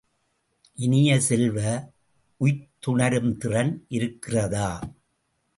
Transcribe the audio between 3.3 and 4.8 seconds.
திறன் இருக்கிறதா?